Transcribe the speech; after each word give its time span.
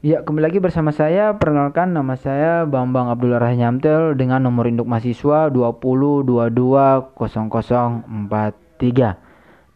Ya, 0.00 0.24
kembali 0.24 0.48
lagi 0.48 0.64
bersama 0.64 0.96
saya. 0.96 1.36
Perkenalkan 1.36 1.92
nama 1.92 2.16
saya 2.16 2.64
Bambang 2.64 3.12
Abdullah 3.12 3.36
Rahnyamtel 3.36 4.16
dengan 4.16 4.40
nomor 4.40 4.64
induk 4.64 4.88
mahasiswa 4.88 5.52
20220043. 5.52 7.20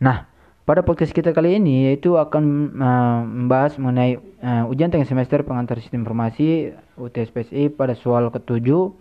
Nah, 0.00 0.24
pada 0.64 0.80
podcast 0.80 1.12
kita 1.12 1.37
kali 1.37 1.60
ini 1.60 1.92
yaitu 1.92 2.16
akan 2.16 2.72
uh, 2.72 3.21
membahas 3.21 3.76
mengenai 3.76 4.16
uh, 4.40 4.64
ujian 4.72 4.88
tengah 4.88 5.05
semester 5.05 5.45
pengantar 5.45 5.77
sistem 5.77 6.09
informasi 6.09 6.72
UTSPSI 6.96 7.68
pada 7.77 7.93
soal 7.93 8.32
ketujuh. 8.32 8.96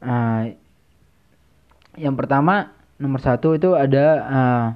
Uh, 0.00 0.56
yang 2.00 2.16
pertama, 2.16 2.72
nomor 2.96 3.20
satu 3.20 3.52
itu 3.52 3.76
ada 3.76 4.06
uh, 4.24 4.72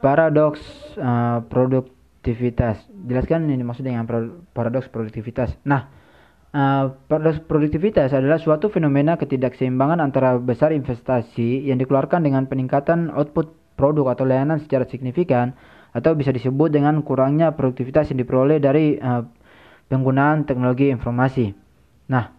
paradoks 0.00 0.64
uh, 0.96 1.44
produk 1.52 1.84
produktivitas. 2.22 2.78
Jelaskan 3.10 3.50
ini 3.50 3.66
maksud 3.66 3.82
dengan 3.82 4.06
paradoks 4.54 4.86
produktivitas. 4.86 5.58
Nah, 5.66 5.90
uh, 6.54 6.94
paradoks 7.10 7.42
produktivitas 7.42 8.14
adalah 8.14 8.38
suatu 8.38 8.70
fenomena 8.70 9.18
ketidakseimbangan 9.18 9.98
antara 9.98 10.38
besar 10.38 10.70
investasi 10.70 11.66
yang 11.66 11.82
dikeluarkan 11.82 12.22
dengan 12.22 12.46
peningkatan 12.46 13.10
output 13.10 13.50
produk 13.74 14.14
atau 14.14 14.22
layanan 14.22 14.62
secara 14.62 14.86
signifikan 14.86 15.58
atau 15.90 16.14
bisa 16.14 16.30
disebut 16.30 16.70
dengan 16.70 17.02
kurangnya 17.02 17.58
produktivitas 17.58 18.14
yang 18.14 18.22
diperoleh 18.22 18.62
dari 18.62 19.02
uh, 19.02 19.26
penggunaan 19.90 20.46
teknologi 20.46 20.94
informasi. 20.94 21.50
Nah, 22.06 22.30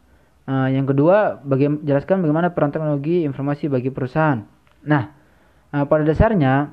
uh, 0.48 0.72
yang 0.72 0.88
kedua, 0.88 1.44
baga 1.44 1.76
jelaskan 1.84 2.24
bagaimana 2.24 2.55
peran 2.55 2.72
teknologi 2.72 3.27
informasi 3.27 3.68
bagi 3.68 3.91
perusahaan. 3.91 4.48
Nah, 4.88 5.04
uh, 5.76 5.84
pada 5.84 6.08
dasarnya 6.08 6.72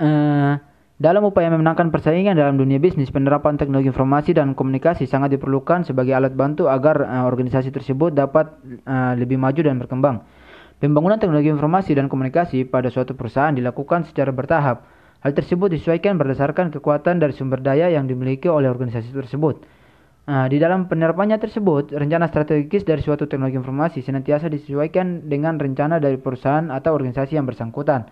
uh, 0.00 0.69
dalam 1.00 1.24
upaya 1.24 1.48
memenangkan 1.48 1.88
persaingan 1.88 2.36
dalam 2.36 2.60
dunia 2.60 2.76
bisnis, 2.76 3.08
penerapan 3.08 3.56
teknologi 3.56 3.88
informasi 3.88 4.36
dan 4.36 4.52
komunikasi 4.52 5.08
sangat 5.08 5.32
diperlukan 5.32 5.88
sebagai 5.88 6.12
alat 6.12 6.36
bantu 6.36 6.68
agar 6.68 7.00
uh, 7.00 7.24
organisasi 7.24 7.72
tersebut 7.72 8.12
dapat 8.12 8.52
uh, 8.84 9.16
lebih 9.16 9.40
maju 9.40 9.64
dan 9.64 9.80
berkembang. 9.80 10.20
Pembangunan 10.76 11.16
teknologi 11.16 11.48
informasi 11.48 11.96
dan 11.96 12.12
komunikasi 12.12 12.68
pada 12.68 12.92
suatu 12.92 13.16
perusahaan 13.16 13.48
dilakukan 13.48 14.12
secara 14.12 14.28
bertahap. 14.28 14.84
Hal 15.24 15.32
tersebut 15.32 15.72
disesuaikan 15.72 16.20
berdasarkan 16.20 16.68
kekuatan 16.68 17.16
dari 17.16 17.32
sumber 17.32 17.64
daya 17.64 17.88
yang 17.88 18.04
dimiliki 18.04 18.52
oleh 18.52 18.68
organisasi 18.68 19.08
tersebut. 19.16 19.64
Uh, 20.28 20.52
di 20.52 20.60
dalam 20.60 20.84
penerapannya 20.84 21.40
tersebut, 21.40 21.96
rencana 21.96 22.28
strategis 22.28 22.84
dari 22.84 23.00
suatu 23.00 23.24
teknologi 23.24 23.56
informasi 23.56 24.04
senantiasa 24.04 24.52
disesuaikan 24.52 25.32
dengan 25.32 25.56
rencana 25.56 25.96
dari 25.96 26.20
perusahaan 26.20 26.68
atau 26.68 26.92
organisasi 26.92 27.40
yang 27.40 27.48
bersangkutan 27.48 28.04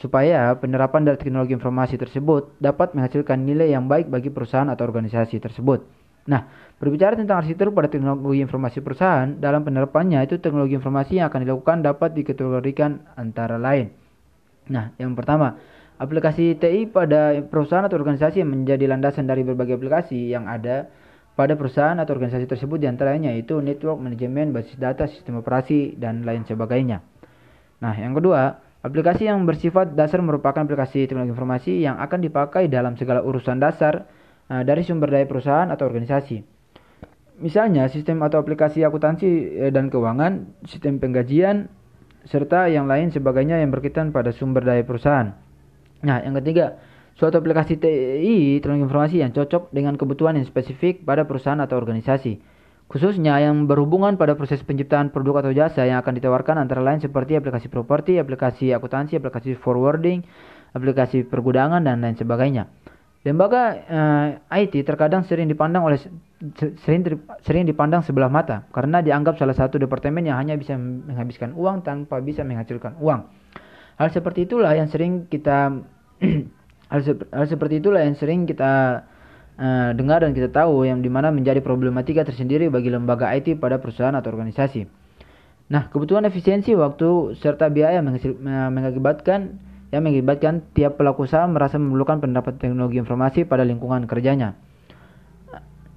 supaya 0.00 0.56
penerapan 0.56 1.04
dari 1.04 1.20
teknologi 1.20 1.52
informasi 1.52 2.00
tersebut 2.00 2.56
dapat 2.56 2.96
menghasilkan 2.96 3.44
nilai 3.44 3.68
yang 3.68 3.84
baik 3.84 4.08
bagi 4.08 4.32
perusahaan 4.32 4.66
atau 4.72 4.88
organisasi 4.88 5.36
tersebut. 5.36 5.84
Nah, 6.24 6.48
berbicara 6.80 7.20
tentang 7.20 7.44
arsitektur 7.44 7.76
pada 7.76 7.92
teknologi 7.92 8.40
informasi 8.40 8.80
perusahaan, 8.80 9.28
dalam 9.36 9.60
penerapannya 9.60 10.24
itu 10.24 10.40
teknologi 10.40 10.72
informasi 10.76 11.20
yang 11.20 11.28
akan 11.28 11.40
dilakukan 11.44 11.84
dapat 11.84 12.16
dikategorikan 12.16 13.12
antara 13.16 13.60
lain. 13.60 13.92
Nah, 14.72 14.96
yang 14.96 15.12
pertama, 15.12 15.60
aplikasi 16.00 16.56
TI 16.56 16.88
pada 16.88 17.36
perusahaan 17.44 17.84
atau 17.84 18.00
organisasi 18.00 18.40
yang 18.40 18.56
menjadi 18.56 18.88
landasan 18.88 19.28
dari 19.28 19.44
berbagai 19.44 19.76
aplikasi 19.76 20.32
yang 20.32 20.48
ada 20.48 20.88
pada 21.36 21.56
perusahaan 21.56 21.96
atau 21.96 22.16
organisasi 22.16 22.48
tersebut 22.48 22.80
di 22.80 22.88
antaranya 22.88 23.32
itu 23.36 23.60
network 23.60 24.00
manajemen, 24.00 24.52
basis 24.56 24.76
data, 24.80 25.04
sistem 25.08 25.40
operasi, 25.40 25.96
dan 25.96 26.24
lain 26.24 26.44
sebagainya. 26.48 27.04
Nah, 27.80 27.96
yang 27.96 28.12
kedua, 28.12 28.69
Aplikasi 28.80 29.28
yang 29.28 29.44
bersifat 29.44 29.92
dasar 29.92 30.24
merupakan 30.24 30.64
aplikasi 30.64 31.04
teknologi 31.04 31.36
informasi 31.36 31.84
yang 31.84 32.00
akan 32.00 32.24
dipakai 32.24 32.64
dalam 32.72 32.96
segala 32.96 33.20
urusan 33.20 33.60
dasar 33.60 34.08
uh, 34.48 34.64
dari 34.64 34.80
sumber 34.80 35.12
daya 35.12 35.28
perusahaan 35.28 35.68
atau 35.68 35.84
organisasi. 35.84 36.40
Misalnya, 37.44 37.88
sistem 37.92 38.24
atau 38.24 38.40
aplikasi 38.40 38.84
akuntansi 38.84 39.28
eh, 39.64 39.72
dan 39.72 39.88
keuangan, 39.88 40.60
sistem 40.68 41.00
penggajian, 41.00 41.72
serta 42.28 42.68
yang 42.68 42.84
lain 42.84 43.08
sebagainya 43.08 43.64
yang 43.64 43.72
berkaitan 43.72 44.12
pada 44.12 44.28
sumber 44.28 44.60
daya 44.60 44.84
perusahaan. 44.84 45.32
Nah, 46.04 46.20
yang 46.20 46.36
ketiga, 46.40 46.76
suatu 47.16 47.40
aplikasi 47.40 47.80
TI 47.80 48.60
teknologi 48.60 48.84
informasi 48.84 49.16
yang 49.24 49.32
cocok 49.32 49.72
dengan 49.72 49.96
kebutuhan 49.96 50.36
yang 50.36 50.44
spesifik 50.44 51.04
pada 51.04 51.24
perusahaan 51.24 51.60
atau 51.60 51.80
organisasi 51.80 52.49
khususnya 52.90 53.38
yang 53.38 53.70
berhubungan 53.70 54.18
pada 54.18 54.34
proses 54.34 54.58
penciptaan 54.66 55.14
produk 55.14 55.46
atau 55.46 55.54
jasa 55.54 55.86
yang 55.86 56.02
akan 56.02 56.18
ditawarkan 56.18 56.58
antara 56.58 56.82
lain 56.82 56.98
seperti 56.98 57.38
aplikasi 57.38 57.70
properti, 57.70 58.18
aplikasi 58.18 58.74
akuntansi, 58.74 59.14
aplikasi 59.14 59.54
forwarding, 59.54 60.26
aplikasi 60.74 61.22
pergudangan 61.22 61.86
dan 61.86 62.02
lain 62.02 62.18
sebagainya. 62.18 62.66
Lembaga 63.22 63.62
eh, 63.78 64.64
IT 64.66 64.82
terkadang 64.82 65.22
sering 65.22 65.46
dipandang 65.46 65.86
oleh 65.86 66.02
sering 66.82 67.04
sering 67.44 67.68
dipandang 67.68 68.00
sebelah 68.00 68.32
mata 68.32 68.64
karena 68.72 69.04
dianggap 69.04 69.36
salah 69.36 69.52
satu 69.52 69.76
departemen 69.76 70.24
yang 70.24 70.40
hanya 70.40 70.56
bisa 70.56 70.72
menghabiskan 70.74 71.52
uang 71.52 71.84
tanpa 71.86 72.18
bisa 72.24 72.42
menghasilkan 72.42 72.96
uang. 72.98 73.28
Hal 74.00 74.08
seperti 74.08 74.48
itulah 74.48 74.72
yang 74.72 74.88
sering 74.88 75.28
kita 75.28 75.84
hal, 76.90 77.00
se 77.04 77.12
hal 77.28 77.44
seperti 77.44 77.84
itulah 77.84 78.00
yang 78.00 78.16
sering 78.16 78.48
kita 78.48 79.04
uh, 79.58 79.90
dengar 79.96 80.22
dan 80.22 80.36
kita 80.36 80.52
tahu 80.52 80.86
yang 80.86 81.00
di 81.00 81.08
mana 81.08 81.32
menjadi 81.34 81.58
problematika 81.64 82.22
tersendiri 82.22 82.68
bagi 82.68 82.92
lembaga 82.92 83.32
IT 83.34 83.58
pada 83.58 83.80
perusahaan 83.82 84.14
atau 84.14 84.30
organisasi. 84.30 84.86
Nah, 85.70 85.86
kebutuhan 85.86 86.26
efisiensi 86.26 86.74
waktu 86.74 87.38
serta 87.38 87.70
biaya 87.70 88.02
mengakibatkan 88.02 89.62
yang 89.90 90.02
mengakibatkan 90.02 90.66
tiap 90.74 90.98
pelaku 90.98 91.26
usaha 91.26 91.46
merasa 91.46 91.78
memerlukan 91.78 92.22
pendapat 92.22 92.58
teknologi 92.58 92.98
informasi 92.98 93.46
pada 93.46 93.62
lingkungan 93.62 94.06
kerjanya. 94.06 94.58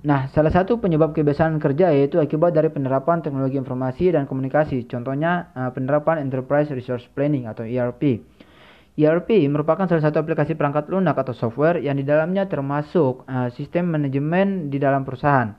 Nah, 0.04 0.28
salah 0.36 0.52
satu 0.52 0.84
penyebab 0.84 1.16
kebiasaan 1.16 1.64
kerja 1.64 1.96
yaitu 1.96 2.20
akibat 2.20 2.52
dari 2.52 2.68
penerapan 2.68 3.24
teknologi 3.24 3.56
informasi 3.56 4.12
dan 4.12 4.28
komunikasi. 4.28 4.84
Contohnya, 4.84 5.48
uh, 5.56 5.72
penerapan 5.72 6.20
Enterprise 6.20 6.68
Resource 6.76 7.08
Planning 7.16 7.48
atau 7.48 7.64
ERP. 7.64 8.20
ERP 8.94 9.50
merupakan 9.50 9.90
salah 9.90 10.06
satu 10.06 10.22
aplikasi 10.22 10.54
perangkat 10.54 10.86
lunak 10.86 11.18
atau 11.18 11.34
software 11.34 11.82
yang 11.82 11.98
di 11.98 12.06
dalamnya 12.06 12.46
termasuk 12.46 13.26
uh, 13.26 13.50
sistem 13.50 13.90
manajemen 13.90 14.70
di 14.70 14.78
dalam 14.78 15.02
perusahaan. 15.02 15.50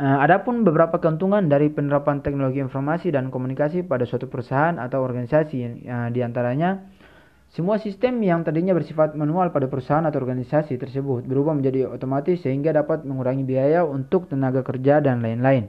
Uh, 0.00 0.16
adapun 0.24 0.64
beberapa 0.64 0.96
keuntungan 0.96 1.44
dari 1.52 1.68
penerapan 1.68 2.24
teknologi 2.24 2.64
informasi 2.64 3.12
dan 3.12 3.28
komunikasi 3.28 3.84
pada 3.84 4.08
suatu 4.08 4.32
perusahaan 4.32 4.80
atau 4.80 5.04
organisasi, 5.04 5.84
uh, 5.84 6.08
di 6.08 6.24
antaranya 6.24 6.80
semua 7.52 7.76
sistem 7.76 8.22
yang 8.24 8.40
tadinya 8.40 8.72
bersifat 8.72 9.12
manual 9.18 9.52
pada 9.52 9.68
perusahaan 9.68 10.06
atau 10.06 10.22
organisasi 10.22 10.80
tersebut 10.80 11.26
berubah 11.28 11.52
menjadi 11.52 11.92
otomatis 11.92 12.40
sehingga 12.40 12.72
dapat 12.72 13.04
mengurangi 13.04 13.44
biaya 13.44 13.84
untuk 13.84 14.32
tenaga 14.32 14.64
kerja 14.64 15.04
dan 15.04 15.20
lain-lain. 15.20 15.68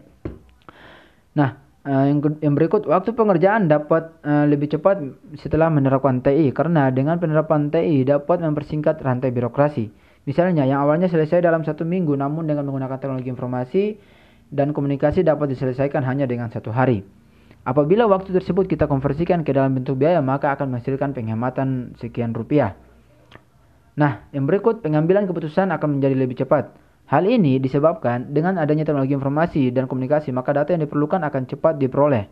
Nah, 1.35 1.70
Uh, 1.81 2.13
yang, 2.13 2.21
yang 2.45 2.53
berikut, 2.53 2.85
waktu 2.85 3.17
pengerjaan 3.17 3.65
dapat 3.65 4.13
uh, 4.21 4.45
lebih 4.45 4.69
cepat 4.69 5.01
setelah 5.33 5.65
menerapkan 5.73 6.21
TI 6.21 6.53
karena 6.53 6.93
dengan 6.93 7.17
penerapan 7.17 7.73
TI 7.73 8.05
dapat 8.05 8.37
mempersingkat 8.37 9.01
rantai 9.01 9.33
birokrasi. 9.33 9.89
Misalnya, 10.29 10.69
yang 10.69 10.85
awalnya 10.85 11.09
selesai 11.09 11.41
dalam 11.41 11.65
satu 11.65 11.81
minggu, 11.81 12.13
namun 12.13 12.45
dengan 12.45 12.69
menggunakan 12.69 13.01
teknologi 13.01 13.33
informasi 13.33 13.83
dan 14.53 14.77
komunikasi 14.77 15.25
dapat 15.25 15.57
diselesaikan 15.57 16.05
hanya 16.05 16.29
dengan 16.29 16.53
satu 16.53 16.69
hari. 16.69 17.01
Apabila 17.65 18.05
waktu 18.05 18.29
tersebut 18.29 18.69
kita 18.69 18.85
konversikan 18.85 19.41
ke 19.41 19.49
dalam 19.49 19.73
bentuk 19.73 19.97
biaya, 19.97 20.21
maka 20.21 20.53
akan 20.53 20.77
menghasilkan 20.77 21.17
penghematan 21.17 21.97
sekian 21.97 22.37
rupiah. 22.37 22.77
Nah, 23.97 24.29
yang 24.29 24.45
berikut, 24.45 24.85
pengambilan 24.85 25.25
keputusan 25.25 25.73
akan 25.73 25.97
menjadi 25.97 26.13
lebih 26.13 26.45
cepat. 26.45 26.73
Hal 27.11 27.27
ini 27.27 27.59
disebabkan 27.59 28.31
dengan 28.31 28.55
adanya 28.55 28.87
teknologi 28.87 29.11
informasi 29.11 29.67
dan 29.75 29.91
komunikasi, 29.91 30.31
maka 30.31 30.55
data 30.55 30.71
yang 30.71 30.87
diperlukan 30.87 31.19
akan 31.19 31.43
cepat 31.43 31.75
diperoleh. 31.75 32.31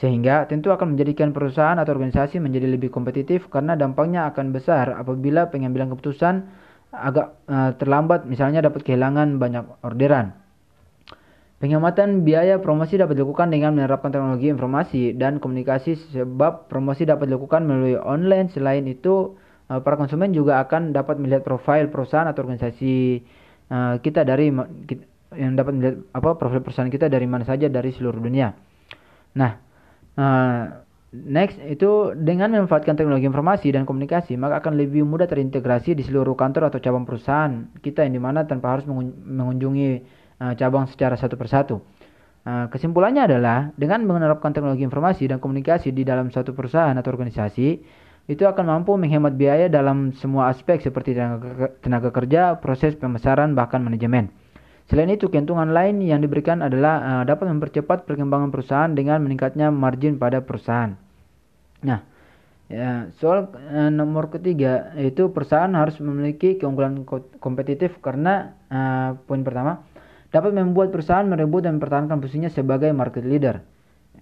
Sehingga 0.00 0.48
tentu 0.48 0.72
akan 0.72 0.96
menjadikan 0.96 1.36
perusahaan 1.36 1.76
atau 1.76 1.92
organisasi 1.92 2.40
menjadi 2.40 2.72
lebih 2.72 2.88
kompetitif 2.88 3.52
karena 3.52 3.76
dampaknya 3.76 4.24
akan 4.32 4.56
besar 4.56 4.96
apabila 4.96 5.52
pengambilan 5.52 5.92
keputusan 5.92 6.40
agak 6.88 7.36
uh, 7.52 7.76
terlambat 7.76 8.24
misalnya 8.24 8.64
dapat 8.64 8.80
kehilangan 8.80 9.36
banyak 9.36 9.68
orderan. 9.84 10.32
Penghematan 11.60 12.24
biaya 12.24 12.64
promosi 12.64 12.96
dapat 12.96 13.20
dilakukan 13.20 13.52
dengan 13.52 13.76
menerapkan 13.76 14.08
teknologi 14.08 14.48
informasi 14.48 15.14
dan 15.20 15.36
komunikasi 15.36 16.00
sebab 16.16 16.72
promosi 16.72 17.04
dapat 17.04 17.28
dilakukan 17.28 17.68
melalui 17.68 18.00
online. 18.00 18.48
Selain 18.48 18.88
itu, 18.88 19.36
uh, 19.68 19.84
para 19.84 20.00
konsumen 20.00 20.32
juga 20.32 20.64
akan 20.64 20.96
dapat 20.96 21.20
melihat 21.20 21.44
profil 21.44 21.92
perusahaan 21.92 22.24
atau 22.24 22.40
organisasi 22.40 23.20
uh, 23.70 23.96
kita 24.00 24.26
dari 24.26 24.50
yang 25.34 25.52
dapat 25.58 25.72
melihat 25.74 25.96
apa 26.14 26.38
profil 26.38 26.62
perusahaan 26.62 26.90
kita 26.90 27.10
dari 27.10 27.26
mana 27.26 27.42
saja 27.42 27.66
dari 27.66 27.90
seluruh 27.90 28.20
dunia. 28.22 28.54
Nah, 29.34 29.52
uh, 30.14 30.62
next 31.14 31.58
itu 31.62 32.14
dengan 32.14 32.50
memanfaatkan 32.54 32.98
teknologi 32.98 33.26
informasi 33.26 33.70
dan 33.70 33.86
komunikasi 33.86 34.34
maka 34.34 34.62
akan 34.62 34.78
lebih 34.78 35.06
mudah 35.06 35.30
terintegrasi 35.30 35.94
di 35.94 36.02
seluruh 36.02 36.34
kantor 36.34 36.70
atau 36.70 36.82
cabang 36.82 37.06
perusahaan 37.06 37.70
kita 37.82 38.06
yang 38.06 38.18
di 38.18 38.22
mana 38.22 38.46
tanpa 38.46 38.78
harus 38.78 38.86
mengunjungi 38.90 39.90
uh, 40.42 40.54
cabang 40.58 40.90
secara 40.90 41.14
satu 41.18 41.34
persatu. 41.38 41.78
Kesimpulannya 42.44 43.24
adalah 43.24 43.72
dengan 43.72 44.04
menerapkan 44.04 44.52
teknologi 44.52 44.84
informasi 44.84 45.32
dan 45.32 45.40
komunikasi 45.40 45.96
di 45.96 46.04
dalam 46.04 46.28
suatu 46.28 46.52
perusahaan 46.52 46.92
atau 46.92 47.08
organisasi, 47.08 47.80
itu 48.24 48.48
akan 48.48 48.64
mampu 48.64 48.96
menghemat 48.96 49.36
biaya 49.36 49.68
dalam 49.68 50.16
semua 50.16 50.48
aspek 50.48 50.80
seperti 50.80 51.12
tenaga, 51.84 52.08
kerja, 52.08 52.56
proses 52.56 52.96
pemasaran, 52.96 53.52
bahkan 53.52 53.84
manajemen. 53.84 54.32
Selain 54.88 55.08
itu, 55.12 55.28
keuntungan 55.28 55.72
lain 55.72 56.00
yang 56.00 56.24
diberikan 56.24 56.64
adalah 56.64 57.00
uh, 57.00 57.22
dapat 57.28 57.52
mempercepat 57.52 58.08
perkembangan 58.08 58.48
perusahaan 58.48 58.92
dengan 58.92 59.20
meningkatnya 59.20 59.68
margin 59.68 60.16
pada 60.16 60.40
perusahaan. 60.40 60.96
Nah, 61.84 62.00
ya, 62.72 63.12
soal 63.20 63.52
uh, 63.52 63.92
nomor 63.92 64.32
ketiga 64.32 64.92
yaitu 64.96 65.28
perusahaan 65.28 65.72
harus 65.76 66.00
memiliki 66.00 66.56
keunggulan 66.56 67.04
kompetitif 67.40 67.96
karena 68.00 68.56
uh, 68.72 69.20
poin 69.28 69.44
pertama 69.44 69.84
dapat 70.32 70.56
membuat 70.56 70.92
perusahaan 70.92 71.28
merebut 71.28 71.64
dan 71.64 71.76
mempertahankan 71.76 72.20
posisinya 72.24 72.48
sebagai 72.48 72.88
market 72.96 73.24
leader. 73.24 73.60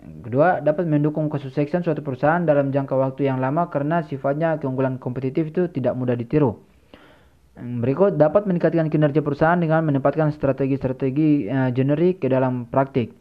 Kedua, 0.03 0.59
dapat 0.59 0.91
mendukung 0.91 1.31
kesuksesan 1.31 1.87
suatu 1.87 2.03
perusahaan 2.03 2.43
dalam 2.43 2.75
jangka 2.75 2.99
waktu 2.99 3.31
yang 3.31 3.39
lama 3.39 3.71
karena 3.71 4.03
sifatnya 4.03 4.59
keunggulan 4.59 4.99
kompetitif 4.99 5.55
itu 5.55 5.71
tidak 5.71 5.95
mudah 5.95 6.19
ditiru. 6.19 6.59
Berikut 7.55 8.19
dapat 8.19 8.49
meningkatkan 8.49 8.91
kinerja 8.91 9.23
perusahaan 9.23 9.61
dengan 9.61 9.87
menempatkan 9.87 10.35
strategi-strategi 10.35 11.47
uh, 11.47 11.71
generik 11.71 12.25
ke 12.25 12.27
dalam 12.27 12.67
praktik. 12.67 13.15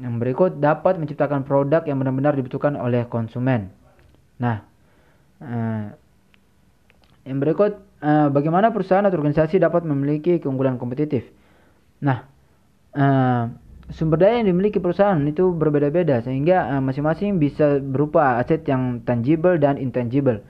Berikut 0.00 0.62
dapat 0.62 0.96
menciptakan 0.96 1.44
produk 1.44 1.84
yang 1.84 2.00
benar-benar 2.00 2.32
dibutuhkan 2.32 2.78
oleh 2.80 3.04
konsumen. 3.10 3.68
Nah, 4.40 4.64
uh, 5.44 5.92
yang 7.28 7.38
berikut 7.42 7.76
uh, 8.00 8.28
bagaimana 8.32 8.72
perusahaan 8.72 9.04
atau 9.04 9.20
organisasi 9.20 9.60
dapat 9.60 9.84
memiliki 9.84 10.40
keunggulan 10.40 10.80
kompetitif. 10.80 11.26
Nah, 12.00 12.24
uh, 12.94 13.50
sumber 13.92 14.16
daya 14.16 14.40
yang 14.40 14.48
dimiliki 14.48 14.80
perusahaan 14.80 15.18
itu 15.28 15.52
berbeda-beda 15.52 16.24
sehingga 16.24 16.76
eh, 16.76 16.80
masing-masing 16.80 17.36
bisa 17.36 17.82
berupa 17.82 18.40
aset 18.40 18.64
yang 18.64 19.04
tangible 19.04 19.60
dan 19.60 19.76
intangible. 19.76 20.40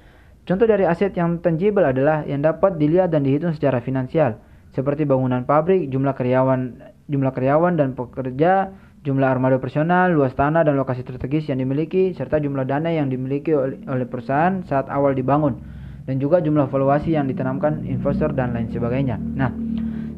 Contoh 0.45 0.69
dari 0.69 0.85
aset 0.85 1.17
yang 1.17 1.41
tangible 1.41 1.83
adalah 1.83 2.23
yang 2.29 2.45
dapat 2.45 2.77
dilihat 2.77 3.09
dan 3.09 3.25
dihitung 3.25 3.57
secara 3.57 3.81
finansial, 3.81 4.37
seperti 4.77 5.09
bangunan 5.09 5.49
pabrik, 5.49 5.89
jumlah 5.89 6.13
karyawan, 6.13 6.93
jumlah 7.09 7.33
karyawan 7.33 7.81
dan 7.81 7.97
pekerja, 7.97 8.77
jumlah 9.09 9.25
armada 9.25 9.57
personal, 9.57 10.13
luas 10.13 10.37
tanah 10.37 10.69
dan 10.69 10.77
lokasi 10.77 11.01
strategis 11.01 11.49
yang 11.49 11.65
dimiliki, 11.65 12.13
serta 12.13 12.37
jumlah 12.45 12.69
dana 12.69 12.93
yang 12.93 13.09
dimiliki 13.09 13.57
oleh 13.57 14.05
perusahaan 14.05 14.61
saat 14.69 14.93
awal 14.93 15.17
dibangun, 15.17 15.65
dan 16.05 16.21
juga 16.21 16.45
jumlah 16.45 16.69
valuasi 16.69 17.17
yang 17.17 17.25
ditanamkan 17.25 17.81
investor 17.89 18.37
dan 18.37 18.53
lain 18.53 18.69
sebagainya. 18.69 19.17
Nah, 19.17 19.49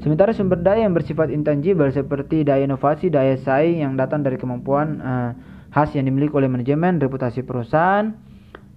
Sementara 0.06 0.30
sumber 0.30 0.62
daya 0.62 0.86
yang 0.86 0.94
bersifat 0.94 1.34
intangible 1.34 1.90
seperti 1.90 2.46
daya 2.46 2.62
inovasi, 2.62 3.10
daya 3.10 3.34
saing 3.42 3.82
yang 3.82 3.98
datang 3.98 4.22
dari 4.22 4.38
kemampuan 4.38 5.02
uh, 5.02 5.34
khas 5.74 5.98
yang 5.98 6.06
dimiliki 6.06 6.30
oleh 6.30 6.46
manajemen, 6.46 7.02
reputasi 7.02 7.42
perusahaan 7.42 8.14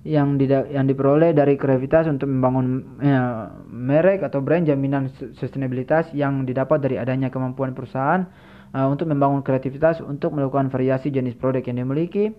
yang 0.01 0.41
yang 0.73 0.89
diperoleh 0.89 1.37
dari 1.37 1.53
kreativitas 1.53 2.09
untuk 2.09 2.33
membangun 2.33 2.81
uh, 3.05 3.45
merek 3.69 4.25
atau 4.25 4.41
brand 4.41 4.65
jaminan 4.65 5.13
sustainabilitas 5.37 6.09
yang 6.17 6.49
didapat 6.49 6.81
dari 6.81 6.97
adanya 6.97 7.29
kemampuan 7.29 7.77
perusahaan 7.77 8.25
uh, 8.73 8.89
untuk 8.89 9.05
membangun 9.05 9.45
kreativitas 9.45 10.01
untuk 10.01 10.33
melakukan 10.33 10.73
variasi 10.73 11.13
jenis 11.13 11.37
produk 11.37 11.61
yang 11.61 11.85
dimiliki 11.85 12.33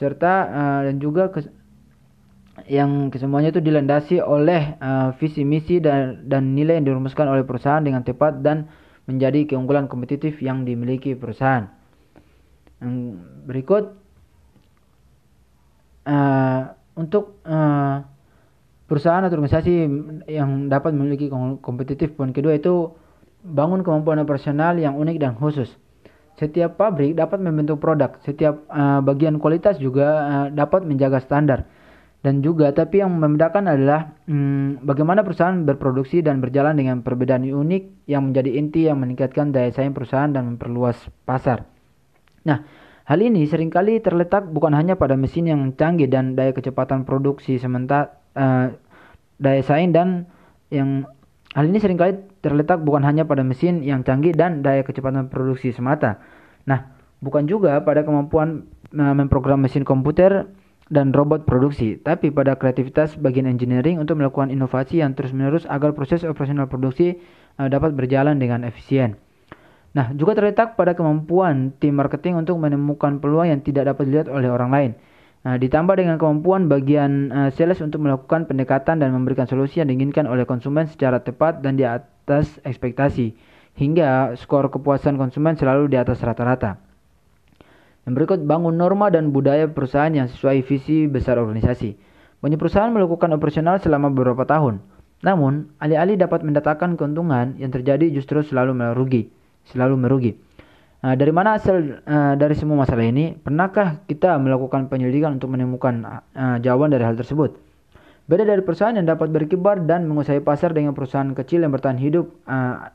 serta 0.00 0.34
uh, 0.48 0.80
dan 0.88 0.96
juga 0.96 1.28
yang 2.68 3.08
kesemuanya 3.08 3.48
itu 3.48 3.64
dilandasi 3.64 4.20
oleh 4.20 4.76
uh, 4.78 5.16
visi 5.16 5.42
misi 5.42 5.80
dan, 5.80 6.28
dan 6.28 6.52
nilai 6.52 6.76
yang 6.76 6.86
dirumuskan 6.92 7.24
oleh 7.24 7.42
perusahaan 7.42 7.80
dengan 7.80 8.04
tepat 8.04 8.44
dan 8.44 8.68
menjadi 9.08 9.48
keunggulan 9.48 9.88
kompetitif 9.88 10.36
yang 10.44 10.68
dimiliki 10.68 11.16
perusahaan. 11.16 11.72
Yang 12.84 12.94
berikut 13.48 13.84
uh, 16.04 16.62
untuk 16.92 17.40
uh, 17.48 18.04
perusahaan 18.84 19.24
atau 19.24 19.40
organisasi 19.40 19.72
yang 20.28 20.68
dapat 20.68 20.92
memiliki 20.92 21.32
kompetitif 21.64 22.12
poin 22.20 22.36
kedua 22.36 22.60
itu 22.60 22.92
bangun 23.40 23.80
kemampuan 23.80 24.20
operasional 24.20 24.76
yang 24.76 25.00
unik 25.00 25.16
dan 25.16 25.32
khusus. 25.40 25.72
Setiap 26.36 26.78
pabrik 26.78 27.18
dapat 27.18 27.40
membentuk 27.40 27.80
produk, 27.80 28.14
setiap 28.22 28.62
uh, 28.70 29.00
bagian 29.00 29.40
kualitas 29.40 29.80
juga 29.80 30.06
uh, 30.06 30.46
dapat 30.52 30.84
menjaga 30.84 31.18
standar 31.24 31.66
dan 32.28 32.44
juga 32.44 32.76
tapi 32.76 33.00
yang 33.00 33.16
membedakan 33.16 33.72
adalah 33.72 34.12
hmm, 34.28 34.84
bagaimana 34.84 35.24
perusahaan 35.24 35.64
berproduksi 35.64 36.20
dan 36.20 36.44
berjalan 36.44 36.76
dengan 36.76 37.00
perbedaan 37.00 37.48
unik 37.48 38.04
yang 38.04 38.28
menjadi 38.28 38.50
inti 38.52 38.84
yang 38.84 39.00
meningkatkan 39.00 39.48
daya 39.48 39.72
saing 39.72 39.96
perusahaan 39.96 40.28
dan 40.28 40.44
memperluas 40.44 41.08
pasar. 41.24 41.64
Nah, 42.44 42.68
hal 43.08 43.18
ini 43.24 43.48
sering 43.48 43.72
kali 43.72 44.04
terletak 44.04 44.44
bukan 44.44 44.76
hanya 44.76 45.00
pada 45.00 45.16
mesin 45.16 45.48
yang 45.48 45.72
canggih 45.72 46.04
dan 46.04 46.36
daya 46.36 46.52
kecepatan 46.52 47.08
produksi 47.08 47.56
sementara 47.56 48.20
uh, 48.36 48.76
daya 49.40 49.64
saing 49.64 49.96
dan 49.96 50.28
yang 50.68 51.08
hal 51.56 51.64
ini 51.64 51.80
sering 51.80 51.96
kali 51.96 52.12
terletak 52.44 52.84
bukan 52.84 53.08
hanya 53.08 53.24
pada 53.24 53.40
mesin 53.40 53.80
yang 53.80 54.04
canggih 54.04 54.36
dan 54.36 54.60
daya 54.60 54.84
kecepatan 54.84 55.32
produksi 55.32 55.72
semata. 55.72 56.20
Nah, 56.68 56.92
bukan 57.24 57.48
juga 57.48 57.80
pada 57.80 58.04
kemampuan 58.04 58.68
uh, 58.92 59.16
memprogram 59.16 59.64
mesin 59.64 59.88
komputer 59.88 60.44
dan 60.88 61.12
robot 61.12 61.44
produksi, 61.44 62.00
tapi 62.00 62.32
pada 62.32 62.56
kreativitas 62.56 63.20
bagian 63.20 63.44
engineering 63.44 64.00
untuk 64.00 64.16
melakukan 64.16 64.48
inovasi 64.48 65.04
yang 65.04 65.12
terus-menerus 65.12 65.68
agar 65.68 65.92
proses 65.92 66.24
operasional 66.24 66.64
produksi 66.64 67.20
uh, 67.60 67.68
dapat 67.68 67.92
berjalan 67.92 68.40
dengan 68.40 68.64
efisien. 68.64 69.20
Nah, 69.92 70.12
juga 70.16 70.36
terletak 70.36 70.76
pada 70.76 70.96
kemampuan 70.96 71.76
tim 71.76 71.96
marketing 71.96 72.40
untuk 72.40 72.56
menemukan 72.60 73.20
peluang 73.20 73.52
yang 73.52 73.60
tidak 73.60 73.92
dapat 73.92 74.08
dilihat 74.08 74.28
oleh 74.32 74.48
orang 74.48 74.70
lain. 74.72 74.90
Nah, 75.44 75.54
ditambah 75.60 75.94
dengan 75.96 76.16
kemampuan 76.16 76.66
bagian 76.66 77.30
uh, 77.30 77.48
sales 77.52 77.78
untuk 77.84 78.02
melakukan 78.04 78.48
pendekatan 78.48 79.00
dan 79.00 79.12
memberikan 79.12 79.44
solusi 79.44 79.80
yang 79.80 79.88
diinginkan 79.92 80.24
oleh 80.24 80.48
konsumen 80.48 80.88
secara 80.88 81.20
tepat 81.20 81.60
dan 81.60 81.76
di 81.76 81.84
atas 81.84 82.60
ekspektasi, 82.64 83.36
hingga 83.76 84.34
skor 84.40 84.72
kepuasan 84.72 85.20
konsumen 85.20 85.54
selalu 85.54 85.92
di 85.92 85.96
atas 86.00 86.18
rata-rata. 86.24 86.87
Yang 88.08 88.24
berikut 88.24 88.40
bangun 88.48 88.72
norma 88.80 89.12
dan 89.12 89.36
budaya 89.36 89.68
perusahaan 89.68 90.08
yang 90.08 90.32
sesuai 90.32 90.64
visi 90.64 91.04
besar 91.04 91.36
organisasi. 91.36 91.92
Banyak 92.40 92.56
perusahaan 92.56 92.88
melakukan 92.88 93.36
operasional 93.36 93.84
selama 93.84 94.08
beberapa 94.08 94.48
tahun. 94.48 94.80
Namun, 95.20 95.76
alih-alih 95.76 96.16
dapat 96.16 96.40
mendatangkan 96.40 96.96
keuntungan 96.96 97.60
yang 97.60 97.68
terjadi 97.68 98.08
justru 98.08 98.40
selalu 98.40 98.72
merugi, 98.72 99.28
selalu 99.68 100.00
merugi. 100.00 100.32
Nah, 101.04 101.20
dari 101.20 101.36
mana 101.36 101.60
asal 101.60 102.00
uh, 102.00 102.32
dari 102.32 102.56
semua 102.56 102.80
masalah 102.80 103.04
ini? 103.04 103.36
Pernahkah 103.36 104.00
kita 104.08 104.40
melakukan 104.40 104.88
penyelidikan 104.88 105.36
untuk 105.36 105.52
menemukan 105.52 106.24
uh, 106.32 106.56
jawaban 106.64 106.88
dari 106.88 107.04
hal 107.04 107.12
tersebut? 107.12 107.60
Beda 108.24 108.48
dari 108.48 108.64
perusahaan 108.64 108.96
yang 108.96 109.04
dapat 109.04 109.28
berkibar 109.28 109.84
dan 109.84 110.08
menguasai 110.08 110.40
pasar 110.40 110.72
dengan 110.72 110.96
perusahaan 110.96 111.28
kecil 111.36 111.60
yang 111.60 111.76
bertahan 111.76 112.00
hidup, 112.00 112.32
uh, 112.48 112.88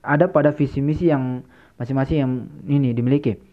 ada 0.00 0.32
pada 0.32 0.56
visi 0.56 0.80
misi 0.80 1.12
yang 1.12 1.44
masing-masing 1.76 2.18
yang 2.24 2.32
ini 2.64 2.96
dimiliki. 2.96 3.49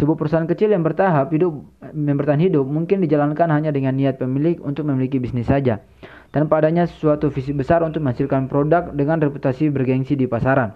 Sebuah 0.00 0.16
perusahaan 0.16 0.48
kecil 0.48 0.72
yang 0.72 0.80
bertahap 0.80 1.28
hidup 1.28 1.60
yang 1.92 2.16
bertahan 2.16 2.40
hidup 2.40 2.64
mungkin 2.64 3.04
dijalankan 3.04 3.52
hanya 3.52 3.68
dengan 3.68 3.92
niat 3.92 4.16
pemilik 4.16 4.56
untuk 4.64 4.88
memiliki 4.88 5.20
bisnis 5.20 5.44
saja, 5.44 5.84
tanpa 6.32 6.64
adanya 6.64 6.88
suatu 6.88 7.28
visi 7.28 7.52
besar 7.52 7.84
untuk 7.84 8.00
menghasilkan 8.00 8.48
produk 8.48 8.88
dengan 8.96 9.20
reputasi 9.20 9.68
bergengsi 9.68 10.16
di 10.16 10.24
pasaran. 10.24 10.72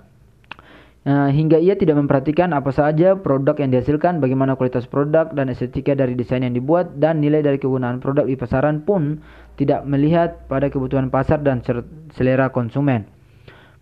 Nah, 1.08 1.32
hingga 1.32 1.56
ia 1.56 1.72
tidak 1.72 2.04
memperhatikan 2.04 2.52
apa 2.52 2.68
saja 2.68 3.16
produk 3.16 3.56
yang 3.64 3.72
dihasilkan, 3.72 4.20
bagaimana 4.20 4.60
kualitas 4.60 4.84
produk 4.84 5.32
dan 5.32 5.48
estetika 5.48 5.96
dari 5.96 6.12
desain 6.12 6.44
yang 6.44 6.52
dibuat, 6.52 7.00
dan 7.00 7.24
nilai 7.24 7.40
dari 7.40 7.56
kegunaan 7.56 8.04
produk 8.04 8.28
di 8.28 8.36
pasaran 8.36 8.84
pun 8.84 9.24
tidak 9.56 9.88
melihat 9.88 10.44
pada 10.52 10.68
kebutuhan 10.68 11.08
pasar 11.08 11.40
dan 11.40 11.64
selera 12.12 12.52
konsumen. 12.52 13.08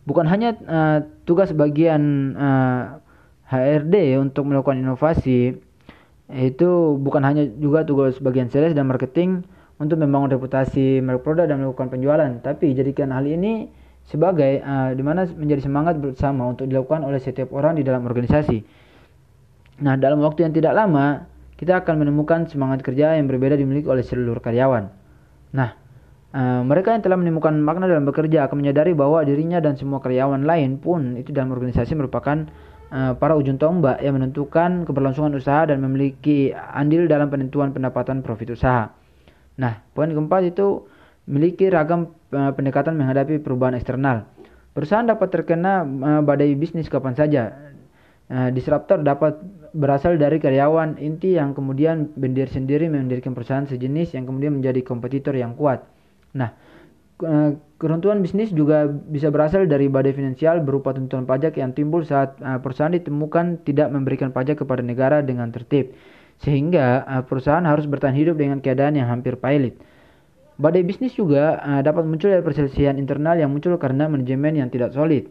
Bukan 0.06 0.26
hanya 0.26 0.54
uh, 0.66 0.98
tugas 1.26 1.54
bagian 1.54 2.34
uh, 2.38 3.01
HRD 3.52 4.16
untuk 4.16 4.48
melakukan 4.48 4.80
inovasi 4.80 5.52
itu 6.32 6.70
bukan 6.96 7.20
hanya 7.28 7.44
juga 7.60 7.84
tugas 7.84 8.16
bagian 8.16 8.48
sales 8.48 8.72
dan 8.72 8.88
marketing 8.88 9.44
untuk 9.76 10.00
membangun 10.00 10.32
reputasi 10.32 11.04
merek 11.04 11.20
produk 11.20 11.44
dan 11.44 11.60
melakukan 11.60 11.92
penjualan, 11.92 12.30
tapi 12.40 12.72
jadikan 12.72 13.12
hal 13.12 13.28
ini 13.28 13.68
sebagai 14.08 14.64
uh, 14.64 14.96
di 14.96 15.02
mana 15.04 15.28
menjadi 15.28 15.68
semangat 15.68 16.00
bersama 16.00 16.48
untuk 16.48 16.70
dilakukan 16.70 17.04
oleh 17.04 17.20
setiap 17.20 17.52
orang 17.52 17.76
di 17.76 17.84
dalam 17.84 18.08
organisasi. 18.08 18.64
Nah, 19.82 19.98
dalam 19.98 20.22
waktu 20.22 20.46
yang 20.48 20.54
tidak 20.54 20.72
lama, 20.72 21.26
kita 21.58 21.82
akan 21.82 22.06
menemukan 22.06 22.46
semangat 22.46 22.80
kerja 22.86 23.18
yang 23.18 23.26
berbeda 23.26 23.58
dimiliki 23.58 23.90
oleh 23.90 24.06
seluruh 24.06 24.38
karyawan. 24.38 24.88
Nah, 25.52 25.74
uh, 26.30 26.62
mereka 26.62 26.94
yang 26.94 27.02
telah 27.02 27.18
menemukan 27.18 27.52
makna 27.58 27.90
dalam 27.90 28.06
bekerja 28.06 28.46
akan 28.46 28.56
menyadari 28.62 28.94
bahwa 28.94 29.20
dirinya 29.26 29.58
dan 29.58 29.74
semua 29.74 29.98
karyawan 29.98 30.46
lain 30.46 30.78
pun 30.78 31.18
itu 31.18 31.34
dalam 31.34 31.50
organisasi 31.50 31.98
merupakan 31.98 32.46
Eh, 32.46 32.71
para 32.92 33.32
ujung 33.40 33.56
tombak 33.56 34.04
yang 34.04 34.20
menentukan 34.20 34.84
keberlangsungan 34.84 35.32
usaha 35.32 35.64
dan 35.64 35.80
memiliki 35.80 36.52
andil 36.52 37.08
dalam 37.08 37.32
penentuan 37.32 37.72
pendapatan 37.72 38.20
profit 38.20 38.52
usaha. 38.52 38.92
Nah, 39.56 39.80
poin 39.96 40.12
keempat 40.12 40.52
itu 40.52 40.84
memiliki 41.24 41.72
ragam 41.72 42.12
uh, 42.36 42.52
pendekatan 42.52 42.92
menghadapi 43.00 43.40
perubahan 43.40 43.80
eksternal. 43.80 44.28
Perusahaan 44.76 45.08
dapat 45.08 45.28
terkena 45.32 45.88
uh, 45.88 46.20
badai 46.20 46.52
bisnis 46.52 46.92
kapan 46.92 47.16
saja. 47.16 47.44
Disruptor 48.32 49.04
dapat 49.04 49.44
berasal 49.76 50.16
dari 50.16 50.40
karyawan 50.40 50.96
inti 50.96 51.36
yang 51.36 51.52
kemudian 51.52 52.16
berdiri 52.16 52.48
sendiri 52.48 52.88
mendirikan 52.88 53.36
perusahaan 53.36 53.68
sejenis 53.68 54.16
yang 54.16 54.24
kemudian 54.24 54.56
menjadi 54.56 54.80
kompetitor 54.80 55.36
yang 55.36 55.52
kuat. 55.52 55.84
Nah, 56.32 56.56
uh, 57.20 57.52
keruntuhan 57.76 58.24
bisnis 58.24 58.48
juga 58.54 58.88
bisa 58.88 59.28
berasal 59.28 59.68
dari 59.68 59.92
badai 59.92 60.16
finansial 60.16 60.64
berupa 60.64 60.96
tuntutan 60.96 61.28
pajak 61.28 61.60
yang 61.60 61.76
timbul 61.76 62.00
saat 62.06 62.40
uh, 62.40 62.56
perusahaan 62.62 62.94
ditemukan 62.94 63.60
tidak 63.68 63.92
memberikan 63.92 64.32
pajak 64.32 64.64
kepada 64.64 64.80
negara 64.80 65.20
dengan 65.20 65.52
tertib, 65.52 65.92
sehingga 66.40 67.04
uh, 67.04 67.22
perusahaan 67.28 67.62
harus 67.68 67.84
bertahan 67.84 68.16
hidup 68.16 68.40
dengan 68.40 68.64
keadaan 68.64 68.96
yang 68.96 69.12
hampir 69.12 69.36
pailit. 69.36 69.76
Badai 70.60 70.84
bisnis 70.84 71.16
juga 71.16 71.58
dapat 71.82 72.04
muncul 72.06 72.28
dari 72.28 72.44
perselisihan 72.44 72.94
internal 72.94 73.34
yang 73.34 73.50
muncul 73.50 73.74
karena 73.80 74.06
manajemen 74.06 74.54
yang 74.54 74.68
tidak 74.70 74.94
solid. 74.94 75.26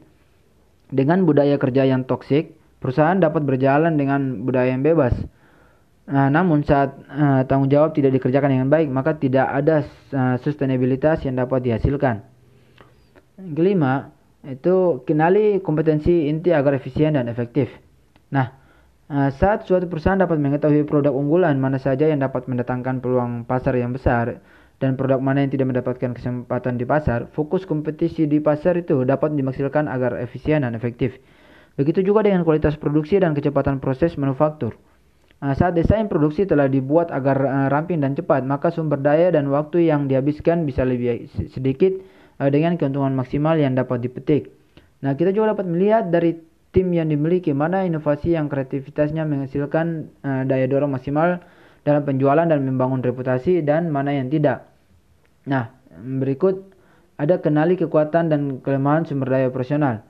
Dengan 0.91 1.23
budaya 1.23 1.55
kerja 1.55 1.87
yang 1.87 2.03
toksik, 2.03 2.57
perusahaan 2.83 3.15
dapat 3.15 3.45
berjalan 3.45 3.95
dengan 3.95 4.43
budaya 4.43 4.73
yang 4.75 4.83
bebas. 4.83 5.15
Uh, 6.09 6.27
namun 6.33 6.65
saat 6.65 6.97
uh, 7.13 7.45
tanggung 7.45 7.69
jawab 7.69 7.93
tidak 7.93 8.17
dikerjakan 8.17 8.57
dengan 8.57 8.69
baik, 8.73 8.89
maka 8.89 9.15
tidak 9.15 9.47
ada 9.47 9.85
uh, 10.11 10.35
sustainabilitas 10.41 11.21
yang 11.23 11.37
dapat 11.37 11.61
dihasilkan. 11.61 12.25
Kelima, 13.37 14.09
itu 14.41 15.05
kenali 15.05 15.61
kompetensi 15.61 16.25
inti 16.25 16.49
agar 16.49 16.73
efisien 16.73 17.13
dan 17.13 17.29
efektif. 17.29 17.69
Nah, 18.33 18.49
uh, 19.13 19.29
saat 19.29 19.69
suatu 19.69 19.85
perusahaan 19.85 20.17
dapat 20.17 20.41
mengetahui 20.41 20.89
produk 20.89 21.13
unggulan 21.13 21.61
mana 21.61 21.77
saja 21.77 22.09
yang 22.09 22.19
dapat 22.19 22.49
mendatangkan 22.49 22.97
peluang 22.97 23.45
pasar 23.45 23.77
yang 23.77 23.93
besar, 23.93 24.41
dan 24.81 24.97
produk 24.97 25.21
mana 25.21 25.45
yang 25.45 25.53
tidak 25.53 25.69
mendapatkan 25.69 26.17
kesempatan 26.17 26.81
di 26.81 26.89
pasar, 26.89 27.29
fokus 27.37 27.69
kompetisi 27.69 28.25
di 28.25 28.41
pasar 28.41 28.81
itu 28.81 29.05
dapat 29.05 29.37
dimaksimalkan 29.37 29.85
agar 29.85 30.17
efisien 30.17 30.65
dan 30.65 30.73
efektif. 30.73 31.13
Begitu 31.77 32.01
juga 32.01 32.25
dengan 32.25 32.41
kualitas 32.41 32.73
produksi 32.75 33.21
dan 33.21 33.37
kecepatan 33.37 33.77
proses 33.77 34.17
manufaktur. 34.17 34.73
Nah, 35.41 35.57
saat 35.57 35.73
desain 35.73 36.05
produksi 36.05 36.45
telah 36.45 36.69
dibuat 36.69 37.09
agar 37.09 37.37
uh, 37.41 37.67
ramping 37.73 37.97
dan 37.97 38.13
cepat, 38.13 38.45
maka 38.45 38.69
sumber 38.69 39.01
daya 39.01 39.33
dan 39.33 39.49
waktu 39.49 39.89
yang 39.89 40.05
dihabiskan 40.05 40.69
bisa 40.69 40.85
lebih 40.85 41.25
sedikit 41.49 41.97
uh, 42.37 42.45
dengan 42.53 42.77
keuntungan 42.77 43.17
maksimal 43.17 43.57
yang 43.57 43.73
dapat 43.73 44.05
dipetik. 44.05 44.53
Nah, 45.01 45.17
kita 45.17 45.33
juga 45.33 45.57
dapat 45.57 45.65
melihat 45.65 46.13
dari 46.13 46.37
tim 46.69 46.93
yang 46.93 47.09
dimiliki 47.09 47.57
mana 47.57 47.81
inovasi 47.89 48.37
yang 48.37 48.53
kreativitasnya 48.53 49.25
menghasilkan 49.25 50.13
daya 50.23 50.69
dorong 50.71 50.93
maksimal 50.93 51.41
dalam 51.83 52.05
penjualan 52.05 52.45
dan 52.47 52.61
membangun 52.63 53.01
reputasi 53.01 53.65
dan 53.65 53.89
mana 53.89 54.13
yang 54.15 54.29
tidak. 54.29 54.69
Nah, 55.49 55.73
berikut 55.99 56.63
ada 57.17 57.41
kenali 57.41 57.75
kekuatan 57.75 58.31
dan 58.31 58.41
kelemahan 58.63 59.03
sumber 59.03 59.35
daya 59.35 59.49
operasional. 59.51 60.05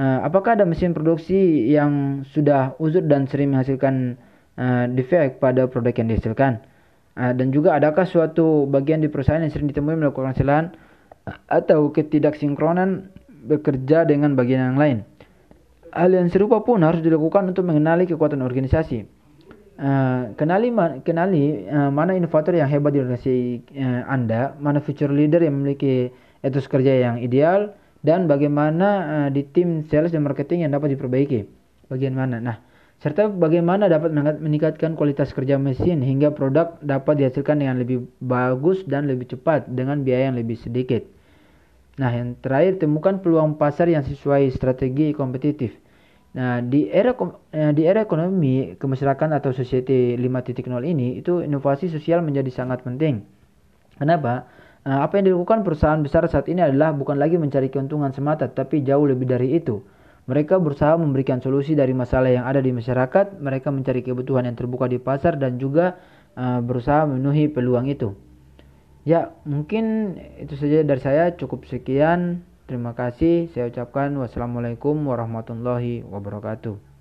Apakah 0.00 0.58
ada 0.58 0.66
mesin 0.66 0.90
produksi 0.90 1.70
yang 1.70 2.24
sudah 2.32 2.74
uzur 2.82 3.04
dan 3.06 3.30
sering 3.30 3.54
menghasilkan 3.54 4.18
uh, 4.58 4.84
defect 4.90 5.38
pada 5.38 5.68
produk 5.68 5.92
yang 5.92 6.08
dihasilkan? 6.12 6.62
Uh, 7.12 7.32
dan 7.36 7.52
juga 7.52 7.76
adakah 7.76 8.08
suatu 8.08 8.64
bagian 8.64 9.04
di 9.04 9.08
perusahaan 9.12 9.40
yang 9.40 9.52
sering 9.52 9.68
ditemui 9.68 10.00
melakukan 10.00 10.32
kesalahan 10.32 10.72
atau 11.46 11.92
ketidaksinkronan 11.92 13.12
bekerja 13.46 14.08
dengan 14.08 14.32
bagian 14.32 14.72
yang 14.72 14.78
lain? 14.80 14.98
Hal 15.92 16.08
yang 16.08 16.32
serupa 16.32 16.64
pun 16.64 16.80
harus 16.80 17.04
dilakukan 17.04 17.52
untuk 17.52 17.68
mengenali 17.68 18.08
kekuatan 18.08 18.40
organisasi. 18.40 19.04
Uh, 19.76 20.32
kenali 20.36 20.72
kenali 21.04 21.68
uh, 21.68 21.88
mana 21.92 22.16
inovator 22.16 22.52
yang 22.56 22.68
hebat 22.68 22.96
di 22.96 23.00
organisasi 23.00 23.36
uh, 23.76 24.02
Anda, 24.08 24.56
mana 24.56 24.80
future 24.80 25.12
leader 25.12 25.44
yang 25.44 25.60
memiliki 25.60 26.12
etos 26.40 26.68
kerja 26.68 26.96
yang 26.96 27.20
ideal 27.20 27.72
dan 28.02 28.26
bagaimana 28.26 28.88
uh, 29.06 29.28
di 29.28 29.46
tim 29.46 29.86
sales 29.88 30.10
dan 30.10 30.26
marketing 30.26 30.64
yang 30.66 30.72
dapat 30.74 30.98
diperbaiki. 30.98 31.46
Bagian 31.88 32.16
mana? 32.18 32.42
Nah, 32.42 32.56
serta 33.02 33.26
bagaimana 33.26 33.90
dapat 33.90 34.14
meningkatkan 34.14 34.94
kualitas 34.94 35.34
kerja 35.34 35.58
mesin 35.58 36.06
hingga 36.06 36.30
produk 36.30 36.78
dapat 36.78 37.18
dihasilkan 37.18 37.58
dengan 37.58 37.82
lebih 37.82 38.06
bagus 38.22 38.86
dan 38.86 39.10
lebih 39.10 39.34
cepat 39.34 39.66
dengan 39.66 40.06
biaya 40.06 40.30
yang 40.30 40.38
lebih 40.38 40.54
sedikit. 40.54 41.02
Nah, 41.98 42.14
yang 42.14 42.38
terakhir 42.38 42.78
temukan 42.78 43.18
peluang 43.18 43.58
pasar 43.58 43.90
yang 43.90 44.06
sesuai 44.06 44.46
strategi 44.54 45.10
kompetitif. 45.12 45.74
Nah, 46.32 46.62
di 46.62 46.88
era 46.88 47.12
eh, 47.52 47.74
di 47.74 47.82
era 47.84 48.06
ekonomi 48.06 48.78
kemasyarakatan 48.78 49.36
atau 49.36 49.52
society 49.52 50.16
5.0 50.16 50.62
ini 50.86 51.20
itu 51.20 51.42
inovasi 51.44 51.90
sosial 51.90 52.22
menjadi 52.22 52.48
sangat 52.48 52.86
penting. 52.86 53.26
Kenapa? 53.98 54.46
Nah, 54.86 55.02
apa 55.02 55.18
yang 55.18 55.34
dilakukan 55.34 55.66
perusahaan 55.66 56.00
besar 56.00 56.24
saat 56.30 56.46
ini 56.46 56.62
adalah 56.62 56.94
bukan 56.94 57.18
lagi 57.18 57.34
mencari 57.34 57.66
keuntungan 57.66 58.14
semata, 58.14 58.46
tapi 58.46 58.80
jauh 58.86 59.04
lebih 59.04 59.26
dari 59.26 59.58
itu. 59.58 59.82
Mereka 60.22 60.62
berusaha 60.62 60.94
memberikan 60.94 61.42
solusi 61.42 61.74
dari 61.74 61.90
masalah 61.90 62.30
yang 62.30 62.46
ada 62.46 62.62
di 62.62 62.70
masyarakat, 62.70 63.42
mereka 63.42 63.74
mencari 63.74 64.06
kebutuhan 64.06 64.46
yang 64.46 64.54
terbuka 64.54 64.86
di 64.86 65.02
pasar 65.02 65.34
dan 65.34 65.58
juga 65.58 65.98
uh, 66.38 66.62
berusaha 66.62 67.10
memenuhi 67.10 67.50
peluang 67.50 67.90
itu. 67.90 68.14
Ya, 69.02 69.34
mungkin 69.42 70.14
itu 70.38 70.54
saja 70.54 70.86
dari 70.86 71.02
saya. 71.02 71.34
Cukup 71.34 71.66
sekian. 71.66 72.46
Terima 72.70 72.94
kasih. 72.94 73.50
Saya 73.50 73.66
ucapkan 73.66 74.14
wassalamualaikum 74.14 74.94
warahmatullahi 75.10 76.06
wabarakatuh. 76.06 76.91